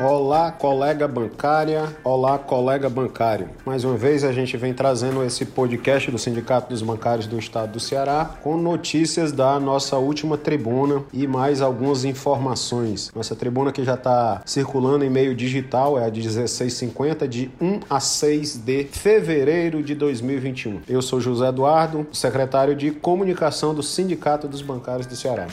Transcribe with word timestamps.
Olá, 0.00 0.50
colega 0.50 1.06
bancária. 1.06 1.96
Olá, 2.02 2.36
colega 2.36 2.90
bancário. 2.90 3.50
Mais 3.64 3.84
uma 3.84 3.96
vez 3.96 4.24
a 4.24 4.32
gente 4.32 4.56
vem 4.56 4.74
trazendo 4.74 5.22
esse 5.22 5.44
podcast 5.44 6.10
do 6.10 6.18
Sindicato 6.18 6.68
dos 6.68 6.82
Bancários 6.82 7.28
do 7.28 7.38
Estado 7.38 7.74
do 7.74 7.80
Ceará 7.80 8.28
com 8.42 8.56
notícias 8.56 9.30
da 9.30 9.60
nossa 9.60 9.96
última 9.96 10.36
tribuna 10.36 11.04
e 11.12 11.28
mais 11.28 11.62
algumas 11.62 12.04
informações. 12.04 13.12
Nossa 13.14 13.36
tribuna 13.36 13.70
que 13.70 13.84
já 13.84 13.94
está 13.94 14.42
circulando 14.44 15.04
em 15.04 15.10
meio 15.10 15.32
digital 15.32 15.96
é 15.96 16.06
a 16.06 16.10
de 16.10 16.20
1650 16.22 17.28
de 17.28 17.48
1 17.60 17.80
a 17.88 18.00
6 18.00 18.56
de 18.56 18.84
fevereiro 18.86 19.80
de 19.80 19.94
2021. 19.94 20.80
Eu 20.88 21.02
sou 21.02 21.20
José 21.20 21.46
Eduardo, 21.46 22.04
secretário 22.12 22.74
de 22.74 22.90
comunicação 22.90 23.72
do 23.72 23.82
Sindicato 23.82 24.48
dos 24.48 24.60
Bancários 24.60 25.06
do 25.06 25.14
Ceará. 25.14 25.46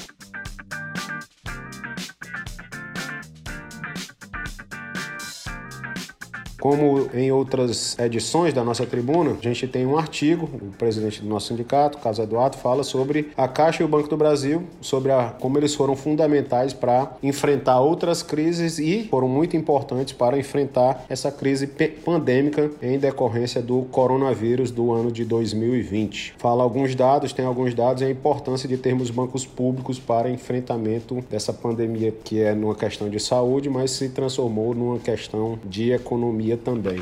Como 6.62 7.10
em 7.12 7.32
outras 7.32 7.98
edições 7.98 8.54
da 8.54 8.64
nossa 8.64 8.86
tribuna, 8.86 9.32
a 9.32 9.42
gente 9.42 9.68
tem 9.68 9.84
um 9.84 9.98
artigo, 9.98 10.48
o 10.54 10.72
presidente 10.78 11.20
do 11.20 11.28
nosso 11.28 11.48
sindicato, 11.48 11.98
Carlos 11.98 12.20
Eduardo, 12.20 12.56
fala 12.56 12.84
sobre 12.84 13.32
a 13.36 13.48
Caixa 13.48 13.82
e 13.82 13.86
o 13.86 13.90
Banco 13.90 14.08
do 14.08 14.16
Brasil, 14.16 14.62
sobre 14.80 15.12
a, 15.12 15.34
como 15.40 15.58
eles 15.58 15.74
foram 15.74 15.96
fundamentais 15.96 16.72
para 16.72 17.14
enfrentar 17.24 17.80
outras 17.80 18.22
crises 18.22 18.78
e 18.78 19.08
foram 19.10 19.28
muito 19.28 19.58
importantes 19.58 20.14
para 20.14 20.38
enfrentar 20.38 21.04
essa 21.10 21.32
crise 21.32 21.66
pandêmica 22.06 22.70
em 22.80 23.00
decorrência 23.00 23.60
do 23.60 23.82
coronavírus 23.86 24.70
do 24.70 24.94
ano 24.94 25.12
de 25.12 25.26
2020. 25.26 26.36
Fala 26.38 26.62
alguns 26.62 26.94
dados, 26.94 27.34
tem 27.34 27.44
alguns 27.44 27.74
dados 27.74 28.04
e 28.04 28.06
a 28.06 28.10
importância 28.12 28.70
de 28.70 28.78
termos 28.78 29.10
bancos 29.10 29.48
públicos 29.48 29.98
para 29.98 30.30
enfrentamento 30.30 31.24
dessa 31.28 31.52
pandemia 31.52 32.14
que 32.24 32.40
é 32.40 32.54
numa 32.54 32.76
questão 32.76 33.10
de 33.10 33.20
saúde, 33.20 33.68
mas 33.68 33.90
se 33.90 34.10
transformou 34.10 34.76
numa 34.76 35.00
questão 35.00 35.58
de 35.66 35.92
economia 35.92 36.51
também. 36.58 37.02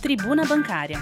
Tribuna 0.00 0.44
Bancária. 0.44 0.98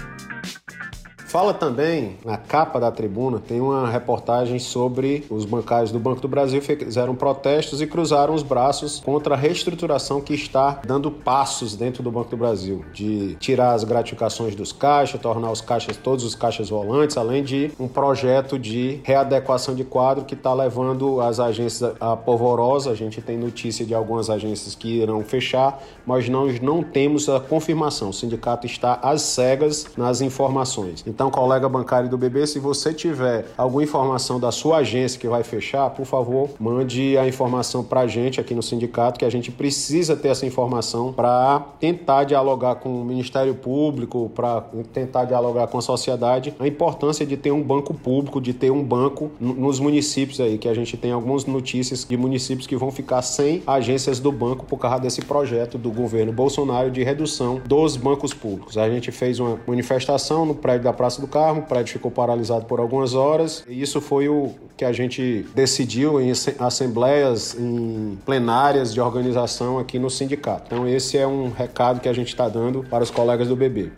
Fala 1.29 1.53
também, 1.53 2.17
na 2.25 2.37
capa 2.37 2.79
da 2.79 2.89
tribuna, 2.89 3.39
tem 3.39 3.61
uma 3.61 3.87
reportagem 3.87 4.57
sobre 4.57 5.23
os 5.29 5.45
bancários 5.45 5.91
do 5.91 5.99
Banco 5.99 6.19
do 6.19 6.27
Brasil 6.27 6.59
fizeram 6.59 7.13
protestos 7.13 7.83
e 7.83 7.85
cruzaram 7.85 8.33
os 8.33 8.41
braços 8.41 8.99
contra 8.99 9.35
a 9.35 9.37
reestruturação 9.37 10.21
que 10.21 10.33
está 10.33 10.81
dando 10.87 11.11
passos 11.11 11.75
dentro 11.75 12.01
do 12.01 12.11
Banco 12.11 12.31
do 12.31 12.37
Brasil, 12.37 12.83
de 12.91 13.35
tirar 13.35 13.73
as 13.73 13.83
gratificações 13.83 14.55
dos 14.55 14.71
caixas, 14.71 15.21
tornar 15.21 15.51
os 15.51 15.61
caixas, 15.61 15.97
todos 15.97 16.25
os 16.25 16.33
caixas 16.33 16.69
volantes, 16.69 17.15
além 17.15 17.43
de 17.43 17.71
um 17.79 17.87
projeto 17.87 18.57
de 18.57 18.99
readequação 19.03 19.75
de 19.75 19.83
quadro 19.83 20.25
que 20.25 20.33
está 20.33 20.51
levando 20.51 21.21
as 21.21 21.39
agências 21.39 21.93
a 21.99 22.15
polvorosa. 22.15 22.89
A 22.89 22.95
gente 22.95 23.21
tem 23.21 23.37
notícia 23.37 23.85
de 23.85 23.93
algumas 23.93 24.31
agências 24.31 24.73
que 24.73 25.01
irão 25.01 25.23
fechar, 25.23 25.79
mas 26.07 26.27
nós 26.27 26.59
não 26.59 26.81
temos 26.81 27.29
a 27.29 27.39
confirmação. 27.39 28.09
O 28.09 28.13
sindicato 28.13 28.65
está 28.65 28.95
às 29.03 29.21
cegas 29.21 29.85
nas 29.95 30.21
informações. 30.21 31.03
Então, 31.19 31.29
colega 31.29 31.67
bancário 31.67 32.07
do 32.07 32.17
BB, 32.17 32.47
se 32.47 32.59
você 32.59 32.93
tiver 32.93 33.45
alguma 33.57 33.83
informação 33.83 34.39
da 34.39 34.53
sua 34.53 34.77
agência 34.77 35.19
que 35.19 35.27
vai 35.27 35.43
fechar, 35.43 35.89
por 35.89 36.05
favor, 36.05 36.51
mande 36.57 37.17
a 37.17 37.27
informação 37.27 37.83
para 37.83 37.99
a 37.99 38.07
gente 38.07 38.39
aqui 38.39 38.55
no 38.55 38.63
sindicato, 38.63 39.19
que 39.19 39.25
a 39.25 39.29
gente 39.29 39.51
precisa 39.51 40.15
ter 40.15 40.29
essa 40.29 40.45
informação 40.45 41.11
para 41.11 41.59
tentar 41.77 42.23
dialogar 42.23 42.75
com 42.75 43.01
o 43.01 43.03
Ministério 43.03 43.53
Público, 43.53 44.31
para 44.33 44.61
tentar 44.93 45.25
dialogar 45.25 45.67
com 45.67 45.77
a 45.77 45.81
sociedade, 45.81 46.55
a 46.57 46.65
importância 46.65 47.25
de 47.25 47.35
ter 47.35 47.51
um 47.51 47.61
banco 47.61 47.93
público, 47.93 48.39
de 48.39 48.53
ter 48.53 48.71
um 48.71 48.81
banco 48.81 49.29
nos 49.41 49.77
municípios 49.77 50.39
aí, 50.39 50.57
que 50.57 50.69
a 50.69 50.73
gente 50.73 50.95
tem 50.95 51.11
algumas 51.11 51.43
notícias 51.43 52.05
de 52.05 52.15
municípios 52.15 52.65
que 52.65 52.77
vão 52.77 52.91
ficar 52.91 53.23
sem 53.23 53.61
agências 53.67 54.21
do 54.21 54.31
banco 54.31 54.65
por 54.65 54.77
causa 54.77 55.01
desse 55.01 55.21
projeto 55.21 55.77
do 55.77 55.91
governo 55.91 56.31
Bolsonaro 56.31 56.89
de 56.89 57.03
redução 57.03 57.59
dos 57.65 57.97
bancos 57.97 58.33
públicos. 58.33 58.77
A 58.77 58.89
gente 58.89 59.11
fez 59.11 59.37
uma 59.37 59.59
manifestação 59.67 60.45
no 60.45 60.55
prédio 60.55 60.85
da 60.85 60.93
Praça 60.93 61.08
Do 61.17 61.27
Carmo, 61.27 61.61
o 61.61 61.63
prédio 61.63 61.93
ficou 61.93 62.11
paralisado 62.11 62.65
por 62.65 62.79
algumas 62.79 63.13
horas 63.13 63.63
e 63.67 63.81
isso 63.81 63.99
foi 63.99 64.29
o 64.29 64.53
que 64.77 64.85
a 64.85 64.91
gente 64.91 65.45
decidiu 65.55 66.21
em 66.21 66.31
assembleias, 66.59 67.55
em 67.57 68.17
plenárias 68.25 68.93
de 68.93 69.01
organização 69.01 69.79
aqui 69.79 69.97
no 69.97 70.09
sindicato. 70.09 70.63
Então 70.67 70.87
esse 70.87 71.17
é 71.17 71.27
um 71.27 71.49
recado 71.49 71.99
que 71.99 72.09
a 72.09 72.13
gente 72.13 72.27
está 72.27 72.47
dando 72.47 72.83
para 72.83 73.03
os 73.03 73.09
colegas 73.09 73.47
do 73.47 73.55
BB. 73.55 73.91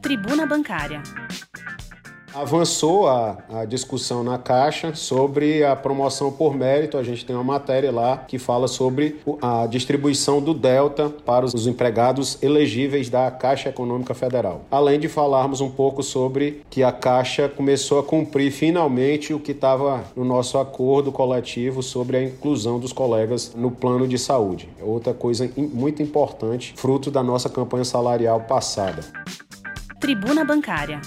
Tribuna 0.00 0.46
Bancária. 0.46 1.02
Avançou 2.36 3.08
a, 3.08 3.38
a, 3.48 3.64
discussão 3.64 4.22
na 4.22 4.36
Caixa 4.36 4.94
sobre 4.94 5.64
a 5.64 5.74
promoção 5.74 6.30
por 6.30 6.54
mérito. 6.54 6.98
A 6.98 7.02
gente 7.02 7.24
tem 7.24 7.34
uma 7.34 7.42
matéria 7.42 7.90
lá 7.90 8.18
que 8.18 8.38
fala 8.38 8.68
sobre 8.68 9.18
a 9.40 9.66
distribuição 9.66 10.38
do 10.38 10.52
Delta 10.52 11.08
para 11.08 11.46
os 11.46 11.66
empregados 11.66 12.36
elegíveis 12.42 13.08
da 13.08 13.30
Caixa 13.30 13.70
Econômica 13.70 14.12
Federal. 14.12 14.66
Além 14.70 15.00
de 15.00 15.08
falarmos 15.08 15.62
um 15.62 15.70
pouco 15.70 16.02
sobre 16.02 16.60
que 16.68 16.82
a 16.82 16.92
Caixa 16.92 17.48
começou 17.48 18.00
a 18.00 18.02
cumprir 18.02 18.52
finalmente 18.52 19.32
o 19.32 19.40
que 19.40 19.52
estava 19.52 20.04
no 20.14 20.22
nosso 20.22 20.58
acordo 20.58 21.10
coletivo 21.10 21.82
sobre 21.82 22.18
a 22.18 22.22
inclusão 22.22 22.78
dos 22.78 22.92
colegas 22.92 23.54
no 23.56 23.70
plano 23.70 24.06
de 24.06 24.18
saúde. 24.18 24.68
É 24.78 24.84
outra 24.84 25.14
coisa 25.14 25.50
muito 25.56 26.02
importante, 26.02 26.74
fruto 26.76 27.10
da 27.10 27.22
nossa 27.22 27.48
campanha 27.48 27.84
salarial 27.86 28.40
passada. 28.40 29.02
Tribuna 29.98 30.44
Bancária. 30.44 31.00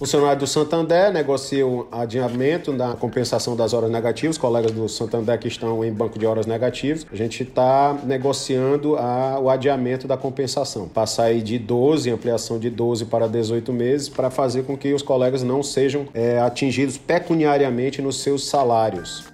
Funcionário 0.00 0.40
do 0.40 0.46
Santander 0.46 1.12
negocia 1.12 1.66
o 1.66 1.86
adiamento 1.92 2.72
da 2.72 2.94
compensação 2.94 3.54
das 3.54 3.74
horas 3.74 3.90
negativas. 3.90 4.38
Colegas 4.38 4.72
do 4.72 4.88
Santander 4.88 5.38
que 5.38 5.46
estão 5.46 5.84
em 5.84 5.92
banco 5.92 6.18
de 6.18 6.24
horas 6.24 6.46
negativas, 6.46 7.06
a 7.12 7.14
gente 7.14 7.42
está 7.42 7.94
negociando 8.02 8.96
a, 8.96 9.38
o 9.38 9.50
adiamento 9.50 10.08
da 10.08 10.16
compensação. 10.16 10.88
Passar 10.88 11.24
aí 11.24 11.42
de 11.42 11.58
12, 11.58 12.08
ampliação 12.08 12.58
de 12.58 12.70
12 12.70 13.04
para 13.04 13.28
18 13.28 13.74
meses, 13.74 14.08
para 14.08 14.30
fazer 14.30 14.62
com 14.62 14.74
que 14.74 14.90
os 14.94 15.02
colegas 15.02 15.42
não 15.42 15.62
sejam 15.62 16.08
é, 16.14 16.40
atingidos 16.40 16.96
pecuniariamente 16.96 18.00
nos 18.00 18.22
seus 18.22 18.48
salários. 18.48 19.24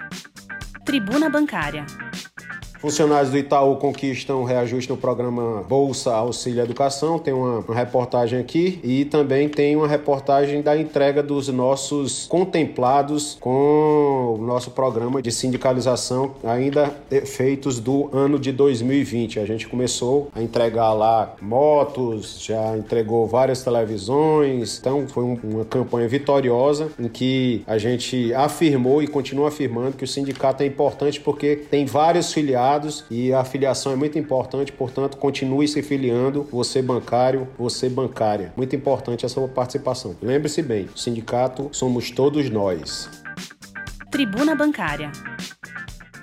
Tribuna 0.84 1.31
Bancária. 1.31 1.87
Funcionários 2.78 3.31
do 3.31 3.38
Itaú 3.38 3.76
conquistam 3.76 4.44
reajuste 4.44 4.91
no 4.91 4.97
programa 4.97 5.62
Bolsa 5.62 6.12
Auxílio 6.12 6.62
Educação. 6.62 7.19
Tem 7.19 7.32
uma, 7.32 7.60
uma, 7.60 7.75
reportagem 7.75 8.38
aqui 8.38 8.78
e 8.84 9.04
também 9.06 9.48
tem 9.48 9.76
uma 9.76 9.88
reportagem 9.88 10.60
da 10.60 10.76
entrega 10.76 11.22
dos 11.22 11.48
nossos 11.48 12.26
contemplados 12.26 13.37
com 13.41 14.37
o 14.38 14.42
nosso 14.44 14.70
programa 14.70 15.22
de 15.22 15.32
sindicalização 15.32 16.34
ainda 16.44 16.94
feitos 17.25 17.81
do 17.81 18.10
ano 18.12 18.38
de 18.38 18.53
2020. 18.53 19.41
A 19.41 19.47
gente 19.47 19.66
começou 19.66 20.31
a 20.34 20.43
entregar 20.43 20.93
lá 20.93 21.34
motos, 21.41 22.41
já 22.43 22.76
entregou 22.76 23.26
várias 23.26 23.62
televisões. 23.64 24.78
Então 24.78 25.06
foi 25.08 25.25
um, 25.25 25.38
uma 25.43 25.64
campanha 25.64 26.08
vitoriosa 26.08 26.91
em 26.98 27.08
que 27.08 27.62
a 27.66 27.78
gente 27.78 28.34
afirmou 28.34 29.03
e 29.03 29.06
continua 29.06 29.48
afirmando 29.48 29.97
que 29.97 30.04
o 30.04 30.08
sindicato 30.08 30.62
é 30.62 30.66
importante 30.66 31.20
porque 31.20 31.56
tem 31.56 31.87
vários 31.87 32.32
e 33.10 33.32
a 33.32 33.44
filiação 33.44 33.93
é 33.93 33.97
muito 33.97 34.19
importante, 34.19 34.72
portanto, 34.72 35.16
continue 35.16 35.69
se 35.69 35.82
filiando, 35.82 36.43
você 36.50 36.82
bancário, 36.82 37.49
você 37.59 37.88
bancária. 37.88 38.53
Muito 38.56 38.75
importante 38.75 39.25
a 39.25 39.28
sua 39.28 39.49
participação. 39.49 40.16
Lembre-se 40.21 40.62
bem, 40.62 40.88
o 40.94 40.99
sindicato 40.99 41.69
somos 41.72 42.10
todos 42.10 42.50
nós. 42.50 43.09
Tribuna 44.10 44.55
Bancária 44.55 45.10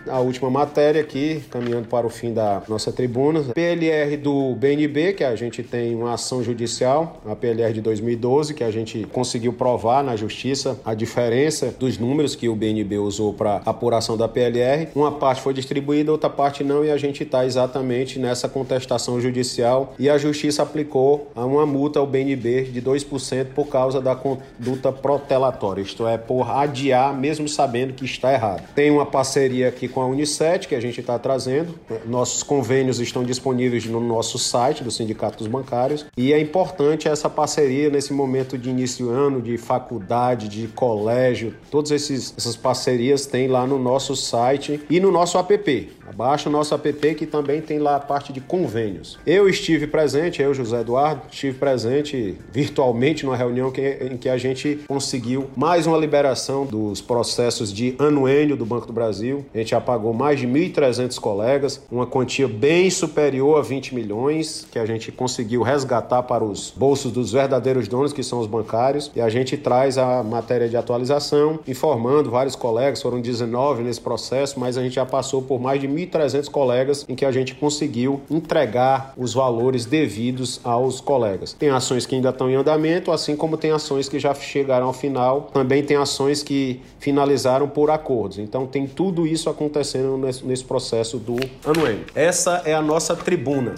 a 0.08 0.20
última 0.20 0.50
matéria 0.50 1.02
aqui, 1.02 1.44
caminhando 1.50 1.88
para 1.88 2.06
o 2.06 2.10
fim 2.10 2.34
da 2.34 2.62
nossa 2.68 2.92
tribuna. 2.92 3.42
PLR 3.54 4.18
do 4.18 4.56
BNB, 4.56 5.14
que 5.14 5.24
a 5.24 5.36
gente 5.36 5.64
tem 5.64 5.96
uma 5.96 6.14
ação 6.14 6.44
judicial, 6.44 7.22
a 7.26 7.36
PLR 7.36 7.74
de 7.74 7.82
2012, 7.82 8.54
que 8.54 8.64
a 8.64 8.72
gente 8.72 9.06
conseguiu 9.12 9.54
provar 9.54 10.04
na 10.04 10.16
justiça 10.16 10.80
a 10.84 10.94
diferença 10.94 11.74
dos 11.80 11.98
números 11.98 12.36
que 12.36 12.50
o 12.50 12.56
BNB 12.56 12.98
usou 12.98 13.34
para 13.34 13.62
apuração 13.66 14.18
da 14.18 14.28
PLR. 14.28 14.90
Uma 14.96 15.12
parte 15.12 15.42
foi 15.42 15.54
distribuída, 15.54 16.12
outra 16.12 16.30
parte 16.30 16.64
não, 16.64 16.84
e 16.84 16.92
a 16.92 16.98
gente 16.98 17.24
está 17.24 17.46
exatamente 17.46 18.20
nessa 18.20 18.50
contestação 18.50 19.20
judicial 19.20 19.94
e 19.98 20.10
a 20.10 20.18
justiça 20.18 20.64
aplicou 20.64 21.32
uma 21.36 21.66
multa 21.66 22.00
ao 22.00 22.08
BNB 22.08 22.64
de 22.64 22.82
2% 22.82 23.48
por 23.56 23.68
causa 23.68 24.02
da 24.02 24.16
conduta 24.16 24.92
protelatória, 24.92 25.82
isto 25.82 26.08
é, 26.08 26.18
por 26.18 26.50
adiar 26.50 27.16
mesmo 27.16 27.48
sabendo 27.48 27.94
que 27.94 28.06
está 28.06 28.34
errado. 28.34 28.64
Tem 28.76 28.92
uma 28.92 29.06
parceria 29.06 29.68
aqui 29.70 29.88
com 29.94 30.02
a 30.02 30.08
Unicet, 30.08 30.68
que 30.68 30.76
a 30.76 30.82
gente 30.82 31.00
está 31.00 31.18
trazendo. 31.20 31.76
Nossos 32.06 32.44
convênios 32.44 33.00
estão 33.00 33.24
disponíveis 33.24 33.86
no 33.86 34.00
nosso 34.00 34.40
site 34.40 34.84
do 34.84 34.92
Sindicato 34.92 35.38
dos 35.38 35.48
Bancários. 35.48 36.06
E 36.18 36.34
é 36.34 36.40
importante 36.40 37.08
essa 37.08 37.30
parceria 37.30 37.90
nesse 37.90 38.14
momento 38.14 38.58
de 38.58 38.70
início 38.70 39.06
de 39.06 39.12
ano, 39.12 39.42
de 39.42 39.58
faculdade, 39.58 40.48
de 40.48 40.68
colégio. 40.70 41.56
Todas 41.70 41.92
essas 41.92 42.56
parcerias 42.56 43.26
tem 43.26 43.48
lá 43.48 43.66
no 43.66 43.80
nosso 43.80 44.16
site 44.16 44.82
e 44.90 45.00
no 45.00 45.12
nosso 45.12 45.38
app 45.38 45.94
Baixa 46.16 46.50
o 46.50 46.52
nosso 46.52 46.74
app 46.76 47.16
que 47.16 47.26
também 47.26 47.62
tem 47.62 47.80
lá 47.80 47.96
a 47.96 48.00
parte 48.00 48.32
de 48.32 48.42
convênios. 48.42 49.18
Eu 49.26 49.48
estive 49.50 49.88
presente, 49.88 50.42
eu, 50.42 50.54
José 50.54 50.82
Eduardo, 50.82 51.22
estive 51.32 51.58
presente 51.58 52.38
virtualmente 52.52 53.26
numa 53.26 53.36
reunião 53.36 53.72
que, 53.72 53.82
em 53.82 54.18
que 54.18 54.30
a 54.30 54.38
gente 54.38 54.80
conseguiu 54.88 55.50
mais 55.56 55.88
uma 55.88 55.98
liberação 55.98 56.66
dos 56.66 57.02
processos 57.02 57.74
de 57.74 57.96
anuênio 57.98 58.56
do 58.56 58.66
Banco 58.66 58.88
do 58.88 58.94
Brasil. 58.94 59.46
A 59.54 59.58
gente 59.58 59.76
apagou 59.76 60.14
mais 60.14 60.40
de 60.40 60.48
1.300 60.48 61.20
colegas, 61.20 61.82
uma 61.92 62.06
quantia 62.06 62.48
bem 62.48 62.90
superior 62.90 63.60
a 63.60 63.62
20 63.62 63.96
milhões 63.96 64.68
que 64.72 64.80
a 64.80 64.86
gente 64.86 65.12
conseguiu 65.12 65.62
resgatar 65.62 66.24
para 66.24 66.44
os 66.44 66.74
bolsos 66.76 67.12
dos 67.12 67.32
verdadeiros 67.32 67.88
donos, 67.88 68.14
que 68.14 68.24
são 68.24 68.40
os 68.40 68.48
bancários. 68.48 69.12
E 69.16 69.22
a 69.22 69.30
gente 69.30 69.58
traz 69.58 69.98
a 69.98 70.24
matéria 70.24 70.70
de 70.70 70.78
atualização, 70.78 71.60
informando 71.68 72.30
vários 72.30 72.56
colegas, 72.56 73.02
foram 73.02 73.22
19 73.22 73.84
nesse 73.84 74.02
processo, 74.02 74.60
mas 74.60 74.78
a 74.78 74.84
gente 74.84 74.96
já 74.96 75.06
passou 75.06 75.42
por 75.42 75.60
mais 75.60 75.82
de 75.82 75.88
1.300 76.08 76.50
colegas 76.50 77.06
em 77.08 77.16
que 77.16 77.26
a 77.26 77.32
gente 77.32 77.56
conseguiu 77.56 78.22
entregar 78.30 79.14
os 79.18 79.34
valores 79.34 79.86
devidos 79.86 80.60
aos 80.64 81.02
colegas. 81.02 81.54
Tem 81.54 81.70
ações 81.70 82.06
que 82.06 82.16
ainda 82.16 82.30
estão 82.30 82.50
em 82.50 82.56
andamento, 82.56 83.12
assim 83.12 83.36
como 83.36 83.58
tem 83.58 83.72
ações 83.72 84.08
que 84.10 84.20
já 84.20 84.34
chegaram 84.34 84.88
ao 84.88 84.94
final. 84.94 85.50
Também 85.54 85.84
tem 85.84 85.98
ações 85.98 86.44
que 86.44 86.82
finalizaram 87.00 87.68
por 87.68 87.90
acordos. 87.90 88.40
Então 88.40 88.66
tem 88.66 88.88
tudo 88.88 89.26
isso 89.28 89.50
acontecendo 89.50 90.18
nesse, 90.18 90.46
nesse 90.46 90.64
processo 90.64 91.18
do 91.18 91.36
anuênio. 91.66 92.06
Essa 92.16 92.62
é 92.66 92.74
a 92.74 92.82
nossa 92.82 93.16
tribuna. 93.16 93.76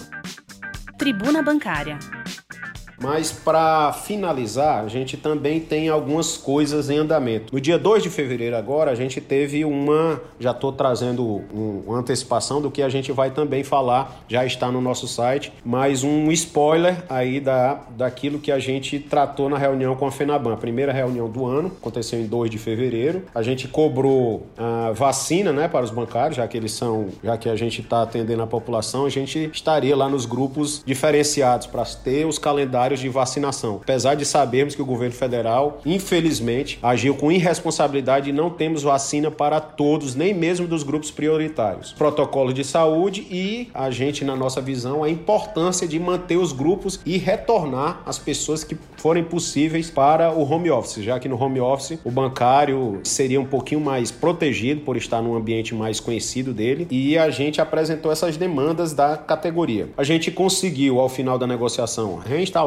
Tribuna 0.98 1.42
Bancária. 1.42 1.98
Mas 3.00 3.30
para 3.30 3.92
finalizar, 3.92 4.84
a 4.84 4.88
gente 4.88 5.16
também 5.16 5.60
tem 5.60 5.88
algumas 5.88 6.36
coisas 6.36 6.90
em 6.90 6.98
andamento. 6.98 7.54
No 7.54 7.60
dia 7.60 7.78
2 7.78 8.02
de 8.02 8.10
fevereiro 8.10 8.56
agora, 8.56 8.90
a 8.90 8.94
gente 8.94 9.20
teve 9.20 9.64
uma, 9.64 10.20
já 10.38 10.50
estou 10.50 10.72
trazendo 10.72 11.24
um, 11.24 11.82
uma 11.86 11.98
antecipação 11.98 12.60
do 12.60 12.70
que 12.70 12.82
a 12.82 12.88
gente 12.88 13.12
vai 13.12 13.30
também 13.30 13.62
falar, 13.62 14.24
já 14.28 14.44
está 14.44 14.70
no 14.70 14.80
nosso 14.80 15.06
site, 15.06 15.52
mas 15.64 16.02
um 16.02 16.30
spoiler 16.32 17.04
aí 17.08 17.40
da, 17.40 17.80
daquilo 17.90 18.38
que 18.38 18.50
a 18.50 18.58
gente 18.58 18.98
tratou 18.98 19.48
na 19.48 19.58
reunião 19.58 19.94
com 19.94 20.06
a 20.06 20.12
FENABAN. 20.12 20.54
A 20.54 20.56
primeira 20.56 20.92
reunião 20.92 21.28
do 21.28 21.46
ano, 21.46 21.72
aconteceu 21.80 22.20
em 22.20 22.26
2 22.26 22.50
de 22.50 22.58
fevereiro. 22.58 23.24
A 23.34 23.42
gente 23.42 23.68
cobrou 23.68 24.46
a 24.56 24.92
vacina, 24.92 25.52
né, 25.52 25.68
para 25.68 25.84
os 25.84 25.90
bancários, 25.90 26.36
já 26.36 26.48
que 26.48 26.56
eles 26.56 26.72
são, 26.72 27.08
já 27.22 27.36
que 27.36 27.48
a 27.48 27.56
gente 27.56 27.80
está 27.80 28.02
atendendo 28.02 28.42
a 28.42 28.46
população, 28.46 29.04
a 29.04 29.10
gente 29.10 29.50
estaria 29.52 29.94
lá 29.96 30.08
nos 30.08 30.24
grupos 30.24 30.82
diferenciados 30.84 31.66
para 31.66 31.84
ter 31.84 32.26
os 32.26 32.38
calendários 32.38 32.85
de 32.94 33.08
vacinação. 33.08 33.80
Apesar 33.82 34.14
de 34.14 34.24
sabermos 34.24 34.74
que 34.74 34.82
o 34.82 34.86
governo 34.86 35.14
federal, 35.14 35.80
infelizmente, 35.84 36.78
agiu 36.82 37.14
com 37.16 37.32
irresponsabilidade 37.32 38.30
e 38.30 38.32
não 38.32 38.50
temos 38.50 38.82
vacina 38.82 39.30
para 39.30 39.60
todos, 39.60 40.14
nem 40.14 40.32
mesmo 40.32 40.66
dos 40.66 40.82
grupos 40.82 41.10
prioritários. 41.10 41.92
Protocolo 41.92 42.52
de 42.52 42.62
saúde 42.62 43.26
e 43.30 43.68
a 43.74 43.90
gente, 43.90 44.24
na 44.24 44.36
nossa 44.36 44.60
visão, 44.60 45.02
a 45.02 45.10
importância 45.10 45.88
de 45.88 45.98
manter 45.98 46.36
os 46.36 46.52
grupos 46.52 47.00
e 47.04 47.16
retornar 47.16 48.02
as 48.06 48.18
pessoas 48.18 48.62
que 48.62 48.76
forem 48.96 49.24
possíveis 49.24 49.90
para 49.90 50.32
o 50.32 50.42
home 50.50 50.70
office, 50.70 51.02
já 51.02 51.18
que 51.18 51.28
no 51.28 51.40
home 51.40 51.60
office 51.60 51.98
o 52.04 52.10
bancário 52.10 53.00
seria 53.04 53.40
um 53.40 53.44
pouquinho 53.44 53.80
mais 53.80 54.10
protegido 54.10 54.80
por 54.82 54.96
estar 54.96 55.22
num 55.22 55.34
ambiente 55.34 55.74
mais 55.74 56.00
conhecido 56.00 56.52
dele 56.52 56.86
e 56.90 57.16
a 57.16 57.30
gente 57.30 57.60
apresentou 57.60 58.10
essas 58.10 58.36
demandas 58.36 58.92
da 58.92 59.16
categoria. 59.16 59.88
A 59.96 60.04
gente 60.04 60.30
conseguiu, 60.30 61.00
ao 61.00 61.08
final 61.08 61.38
da 61.38 61.46
negociação, 61.46 62.20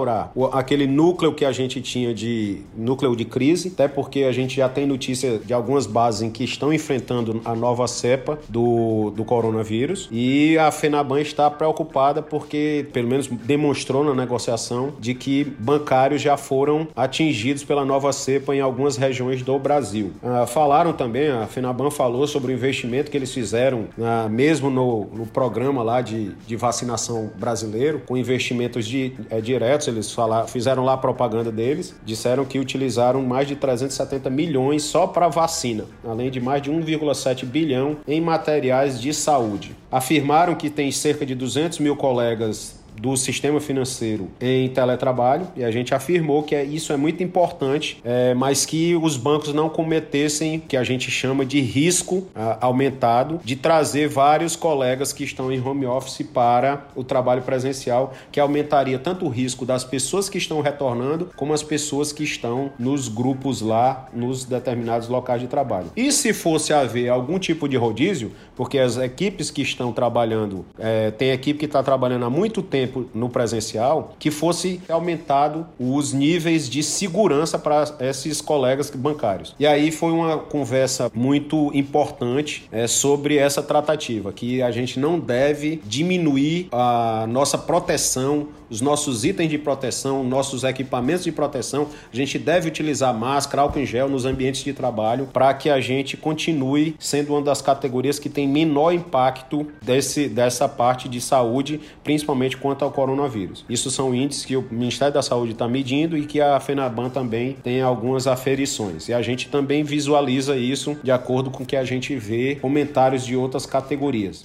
restaurar 0.10 0.20
restaurar 0.30 0.32
aquele 0.52 0.88
núcleo 0.88 1.34
que 1.34 1.46
a 1.46 1.52
gente 1.52 1.82
tinha 1.82 2.14
de 2.14 2.62
núcleo 2.76 3.16
de 3.16 3.26
crise, 3.26 3.70
até 3.70 3.88
porque 3.88 4.24
a 4.24 4.32
gente 4.32 4.58
já 4.58 4.70
tem 4.70 4.86
notícia 4.86 5.40
de 5.40 5.54
algumas 5.54 5.86
bases 5.86 6.22
em 6.22 6.30
que 6.30 6.44
estão 6.44 6.74
enfrentando 6.74 7.42
a 7.46 7.56
nova 7.56 7.88
cepa 7.88 8.40
do, 8.48 9.12
do 9.12 9.24
coronavírus 9.24 10.08
e 10.12 10.58
a 10.58 10.72
FENABAN 10.72 11.22
está 11.22 11.50
preocupada 11.50 12.22
porque, 12.22 12.88
pelo 12.94 13.08
menos 13.08 13.28
demonstrou 13.28 14.04
na 14.04 14.14
negociação, 14.14 14.94
de 15.00 15.14
que 15.14 15.44
bancários 15.44 16.22
já 16.22 16.38
foram 16.38 16.88
atingidos 16.96 17.64
pela 17.64 17.86
nova 17.86 18.12
cepa 18.12 18.56
em 18.56 18.62
algumas 18.62 18.98
regiões 18.98 19.42
do 19.42 19.58
Brasil. 19.60 20.12
Ah, 20.24 20.46
falaram 20.46 20.94
também, 20.94 21.30
a 21.30 21.48
FENABAN 21.48 21.92
falou 21.92 22.28
sobre 22.28 22.52
o 22.52 22.56
investimento 22.56 23.12
que 23.12 23.18
eles 23.18 23.34
fizeram, 23.34 23.88
ah, 24.02 24.28
mesmo 24.30 24.70
no, 24.70 25.06
no 25.14 25.26
programa 25.26 25.84
lá 25.84 26.02
de, 26.02 26.32
de 26.48 26.56
vacinação 26.56 27.32
brasileiro, 27.38 28.02
com 28.06 28.18
investimentos 28.18 28.86
de, 28.86 29.14
é, 29.30 29.42
diretos, 29.42 29.88
eles 30.00 30.12
falaram, 30.12 30.48
fizeram 30.48 30.84
lá 30.84 30.94
a 30.94 30.98
propaganda 30.98 31.52
deles, 31.52 31.96
disseram 32.04 32.46
que 32.46 32.60
utilizaram 32.60 33.22
mais 33.22 33.48
de 33.48 33.56
370 33.56 34.30
milhões 34.30 34.84
só 34.84 35.06
para 35.06 35.28
vacina, 35.28 35.86
além 36.08 36.32
de 36.32 36.40
mais 36.40 36.62
de 36.62 36.72
1,7 36.72 37.46
bilhão 37.46 37.98
em 38.08 38.22
materiais 38.22 39.00
de 39.00 39.14
saúde. 39.14 39.76
Afirmaram 39.92 40.56
que 40.56 40.70
tem 40.70 40.92
cerca 40.92 41.26
de 41.26 41.36
200 41.36 41.80
mil 41.80 41.96
colegas 41.96 42.79
do 43.00 43.16
sistema 43.16 43.60
financeiro 43.60 44.30
em 44.42 44.70
teletrabalho 44.70 45.48
e 45.56 45.64
a 45.64 45.72
gente 45.72 45.94
afirmou 45.94 46.44
que 46.44 46.54
é, 46.54 46.64
isso 46.64 46.92
é 46.92 46.98
muito 46.98 47.24
importante, 47.24 48.02
é, 48.04 48.34
mas 48.34 48.66
que 48.66 48.96
os 48.96 49.18
bancos 49.18 49.54
não 49.54 49.70
cometessem 49.70 50.60
que 50.60 50.76
a 50.76 50.84
gente 50.84 51.10
chama 51.10 51.46
de 51.46 51.62
risco 51.62 52.28
a, 52.36 52.66
aumentado 52.66 53.40
de 53.44 53.56
trazer 53.56 54.08
vários 54.08 54.56
colegas 54.56 55.14
que 55.14 55.24
estão 55.24 55.52
em 55.52 55.62
home 55.62 55.86
office 55.86 56.26
para 56.34 56.88
o 56.96 57.04
trabalho 57.04 57.42
presencial, 57.42 58.14
que 58.32 58.40
aumentaria 58.40 59.00
tanto 59.00 59.26
o 59.26 59.30
risco 59.30 59.66
das 59.66 59.84
pessoas 59.84 60.30
que 60.30 60.38
estão 60.38 60.62
retornando 60.62 61.30
como 61.36 61.54
as 61.54 61.64
pessoas 61.64 62.12
que 62.12 62.24
estão 62.24 62.72
nos 62.78 63.08
grupos 63.08 63.62
lá 63.62 64.08
nos 64.14 64.46
determinados 64.46 65.08
locais 65.08 65.42
de 65.42 65.48
trabalho. 65.48 65.88
E 65.96 66.12
se 66.12 66.34
fosse 66.34 66.74
haver 66.74 67.10
algum 67.10 67.40
tipo 67.40 67.68
de 67.68 67.78
rodízio, 67.78 68.32
porque 68.56 68.78
as 68.78 68.98
equipes 68.98 69.50
que 69.50 69.62
estão 69.62 69.92
trabalhando, 69.94 70.66
é, 70.78 71.12
tem 71.12 71.32
equipe 71.32 71.60
que 71.60 71.66
está 71.66 71.82
trabalhando 71.82 72.26
há 72.26 72.30
muito 72.30 72.62
tempo 72.62 72.89
tempo 72.90 73.10
no 73.14 73.30
presencial, 73.30 74.16
que 74.18 74.32
fosse 74.32 74.82
aumentado 74.90 75.68
os 75.80 76.12
níveis 76.12 76.68
de 76.68 76.82
segurança 76.82 77.60
para 77.60 77.96
esses 78.00 78.42
colegas 78.42 78.90
bancários. 78.90 79.56
E 79.60 79.68
aí 79.68 79.92
foi 79.92 80.12
uma 80.12 80.38
conversa 80.38 81.12
muito 81.14 81.72
importante 81.74 82.68
é, 82.72 82.88
sobre 82.88 83.38
essa 83.38 83.62
tratativa, 83.62 84.34
que 84.34 84.62
a 84.62 84.72
gente 84.72 85.00
não 85.00 85.20
deve 85.20 85.82
diminuir 85.86 86.68
a 86.72 87.26
nossa 87.30 87.58
proteção, 87.58 88.48
os 88.70 88.82
nossos 88.82 89.26
itens 89.26 89.50
de 89.50 89.58
proteção, 89.58 90.24
nossos 90.24 90.64
equipamentos 90.64 91.24
de 91.24 91.32
proteção. 91.32 91.88
A 92.12 92.16
gente 92.16 92.38
deve 92.38 92.68
utilizar 92.68 93.14
máscara, 93.14 93.64
álcool 93.64 93.80
em 93.80 93.86
gel 93.86 94.08
nos 94.08 94.26
ambientes 94.26 94.64
de 94.64 94.74
trabalho 94.74 95.28
para 95.32 95.54
que 95.54 95.70
a 95.70 95.82
gente 95.82 96.16
continue 96.16 96.96
sendo 97.00 97.34
uma 97.34 97.42
das 97.42 97.62
categorias 97.62 98.20
que 98.20 98.30
tem 98.30 98.48
menor 98.48 98.94
impacto 98.94 99.68
desse, 99.82 100.28
dessa 100.28 100.68
parte 100.68 101.10
de 101.10 101.20
saúde, 101.20 101.80
principalmente 102.04 102.58
quanto 102.58 102.79
quanto 102.80 102.86
ao 102.86 102.92
coronavírus. 102.92 103.66
Isso 103.70 103.92
são 103.92 104.16
índices 104.16 104.46
que 104.46 104.56
o 104.56 104.66
Ministério 104.72 105.14
da 105.14 105.22
Saúde 105.22 105.52
está 105.52 105.68
medindo 105.68 106.18
e 106.18 106.26
que 106.26 106.40
a 106.40 106.60
FENABAN 106.60 107.10
também 107.10 107.58
tem 107.62 107.82
algumas 107.82 108.26
aferições. 108.26 109.10
E 109.10 109.14
a 109.14 109.22
gente 109.22 109.50
também 109.50 109.84
visualiza 109.84 110.56
isso 110.56 110.98
de 111.04 111.12
acordo 111.12 111.52
com 111.52 111.64
o 111.64 111.66
que 111.66 111.76
a 111.76 111.84
gente 111.84 112.16
vê 112.16 112.56
comentários 112.56 113.26
de 113.26 113.36
outras 113.36 113.66
categorias. 113.66 114.44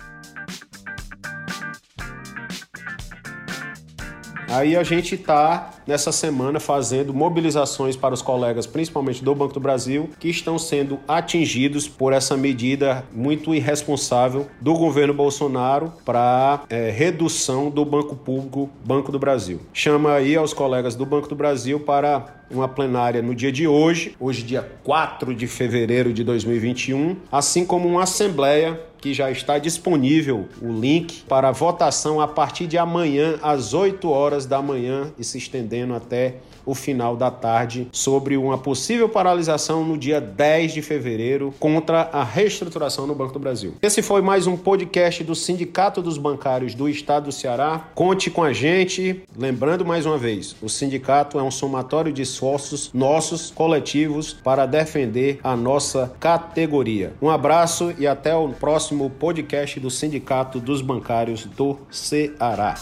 Aí 4.54 4.76
a 4.76 4.84
gente 4.84 5.16
está 5.16 5.72
nessa 5.84 6.12
semana 6.12 6.60
fazendo 6.60 7.12
mobilizações 7.12 7.96
para 7.96 8.14
os 8.14 8.22
colegas, 8.22 8.68
principalmente 8.68 9.24
do 9.24 9.34
Banco 9.34 9.52
do 9.52 9.58
Brasil, 9.58 10.10
que 10.20 10.28
estão 10.28 10.60
sendo 10.60 11.00
atingidos 11.08 11.88
por 11.88 12.12
essa 12.12 12.36
medida 12.36 13.04
muito 13.12 13.52
irresponsável 13.52 14.46
do 14.60 14.74
governo 14.74 15.12
Bolsonaro 15.12 15.92
para 16.04 16.62
é, 16.70 16.88
redução 16.88 17.68
do 17.68 17.84
Banco 17.84 18.14
Público 18.14 18.70
Banco 18.84 19.10
do 19.10 19.18
Brasil. 19.18 19.60
Chama 19.72 20.12
aí 20.12 20.36
aos 20.36 20.52
colegas 20.52 20.94
do 20.94 21.04
Banco 21.04 21.28
do 21.28 21.34
Brasil 21.34 21.80
para 21.80 22.24
uma 22.48 22.68
plenária 22.68 23.20
no 23.20 23.34
dia 23.34 23.50
de 23.50 23.66
hoje, 23.66 24.14
hoje 24.20 24.44
dia 24.44 24.62
4 24.84 25.34
de 25.34 25.48
fevereiro 25.48 26.12
de 26.12 26.22
2021, 26.22 27.16
assim 27.32 27.66
como 27.66 27.88
uma 27.88 28.04
assembleia 28.04 28.80
que 29.04 29.12
já 29.12 29.30
está 29.30 29.58
disponível 29.58 30.48
o 30.62 30.72
link 30.72 31.24
para 31.28 31.52
votação 31.52 32.22
a 32.22 32.26
partir 32.26 32.66
de 32.66 32.78
amanhã 32.78 33.38
às 33.42 33.74
8 33.74 34.08
horas 34.08 34.46
da 34.46 34.62
manhã 34.62 35.12
e 35.18 35.22
se 35.22 35.36
estendendo 35.36 35.92
até 35.92 36.36
o 36.66 36.74
final 36.74 37.16
da 37.16 37.30
tarde 37.30 37.88
sobre 37.92 38.36
uma 38.36 38.58
possível 38.58 39.08
paralisação 39.08 39.84
no 39.84 39.98
dia 39.98 40.20
10 40.20 40.72
de 40.72 40.82
fevereiro 40.82 41.54
contra 41.60 42.08
a 42.12 42.24
reestruturação 42.24 43.06
no 43.06 43.14
Banco 43.14 43.32
do 43.32 43.38
Brasil. 43.38 43.74
Esse 43.82 44.02
foi 44.02 44.22
mais 44.22 44.46
um 44.46 44.56
podcast 44.56 45.22
do 45.22 45.34
Sindicato 45.34 46.00
dos 46.00 46.18
Bancários 46.18 46.74
do 46.74 46.88
Estado 46.88 47.24
do 47.24 47.32
Ceará. 47.32 47.88
Conte 47.94 48.30
com 48.30 48.42
a 48.42 48.52
gente. 48.52 49.22
Lembrando 49.36 49.84
mais 49.84 50.06
uma 50.06 50.18
vez, 50.18 50.56
o 50.62 50.68
sindicato 50.68 51.38
é 51.38 51.42
um 51.42 51.50
somatório 51.50 52.12
de 52.12 52.22
esforços 52.22 52.90
nossos 52.92 53.50
coletivos 53.50 54.32
para 54.32 54.66
defender 54.66 55.38
a 55.42 55.56
nossa 55.56 56.12
categoria. 56.18 57.12
Um 57.20 57.30
abraço 57.30 57.94
e 57.98 58.06
até 58.06 58.34
o 58.34 58.48
próximo 58.94 59.10
podcast 59.10 59.80
do 59.80 59.90
Sindicato 59.90 60.60
dos 60.60 60.80
Bancários 60.80 61.44
do 61.44 61.78
Ceará. 61.90 62.74